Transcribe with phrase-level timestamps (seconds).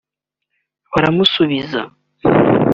[0.91, 1.81] Baramusubiza